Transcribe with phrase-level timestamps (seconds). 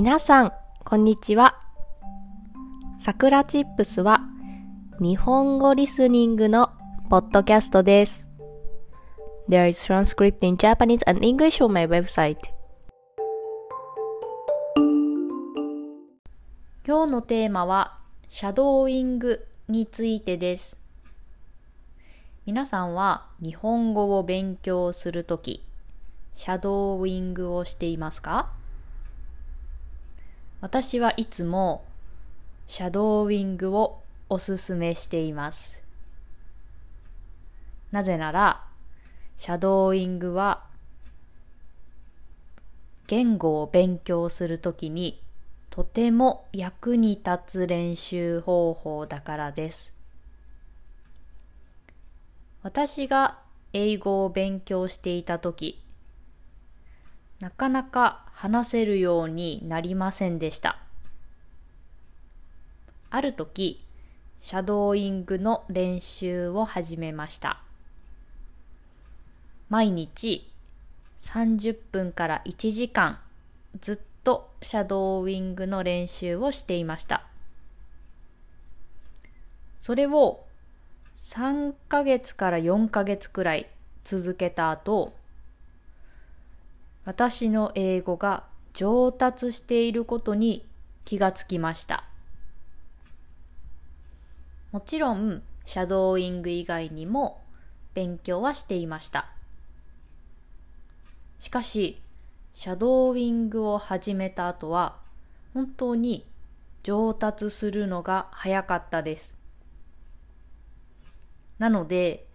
[0.00, 0.52] 皆さん、
[0.84, 1.58] こんにちは。
[3.00, 4.20] さくらチップスは
[5.00, 6.70] 日本語リスニングの
[7.10, 8.24] ポッドキャストです。
[9.48, 12.36] There is transcript in Japanese and English on my website.
[16.86, 20.78] 今日のテーマはシャドーイングについてです。
[22.46, 25.66] 皆さんは日本語を勉強するとき、
[26.34, 28.52] シャドーイングをしていますか？
[30.60, 31.84] 私はいつも
[32.66, 35.80] シャドーイングをおすすめしています。
[37.92, 38.64] なぜなら、
[39.36, 40.64] シャドーイングは
[43.06, 45.22] 言語を勉強するときに
[45.70, 49.94] とても役に立つ練習方法だからです。
[52.62, 53.38] 私が
[53.72, 55.80] 英語を勉強していたとき、
[57.40, 60.78] なかなか話せるようになりませんでした。
[63.10, 63.84] ある時、
[64.40, 67.60] シャドーイングの練習を始めました。
[69.68, 70.50] 毎日
[71.22, 73.18] 30分から1時間
[73.80, 77.26] ずっとシャドーイングの練習をしていました。
[79.80, 80.44] それを
[81.18, 83.68] 3ヶ月から4ヶ月くらい
[84.04, 85.14] 続けた後、
[87.08, 90.66] 私の英語が上達していることに
[91.06, 92.04] 気がつきました。
[94.72, 97.40] もちろん、シャドーイング以外にも
[97.94, 99.30] 勉強はしていました。
[101.38, 102.02] しかし、
[102.52, 104.98] シャドーイングを始めた後は、
[105.54, 106.26] 本当に
[106.82, 109.34] 上達するのが早かったです。
[111.58, 112.26] なので、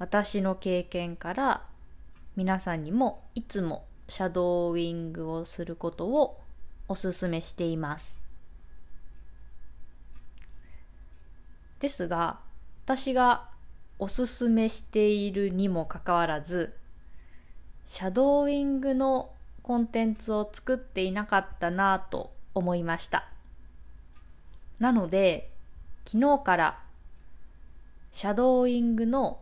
[0.00, 1.66] 私の経験から
[2.34, 6.40] 皆さんにもいつもシャドーイングをすることを
[6.88, 8.18] おすすめしています。
[11.80, 12.40] ですが、
[12.84, 13.48] 私が
[13.98, 16.74] おすすめしているにもかかわらず、
[17.86, 19.30] シャドーイングの
[19.62, 23.28] コンテンツを作っていなかったなぁと思いました。
[24.78, 25.50] なので、
[26.06, 26.82] 昨日から
[28.12, 29.40] シャドーイングの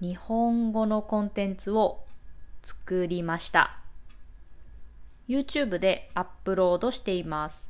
[0.00, 2.00] 日本語のコンテンツを
[2.62, 3.81] 作りました。
[5.28, 7.66] YouTube でアップロードしています。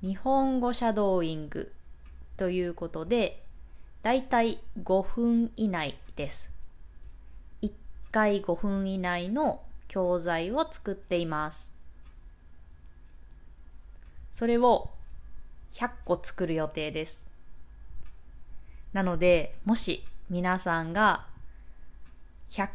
[0.00, 1.72] 日本語シャドーイング
[2.36, 3.42] ということで、
[4.02, 6.50] だいたい5分以内です。
[7.62, 7.72] 1
[8.12, 11.72] 回5分以内の教材を作っています。
[14.32, 14.90] それを
[15.72, 17.26] 100個作る予定です。
[18.92, 21.26] なので、もし皆さんが
[22.52, 22.68] 100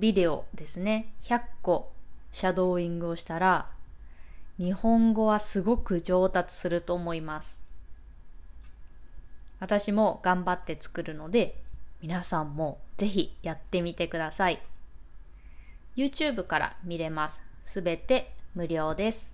[0.00, 1.92] ビデオですね、100個
[2.32, 3.70] シャドーイングをしたら、
[4.58, 7.62] 日本語はすごく上達すると思います。
[9.60, 11.60] 私も頑張って作るので、
[12.00, 14.60] 皆さんもぜひやってみてください。
[15.96, 17.40] YouTube から見れます。
[17.64, 19.32] すべて無料です。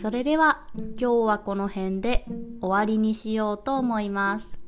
[0.00, 2.24] それでは今日はこの辺で
[2.60, 4.67] 終わりにしようと思います。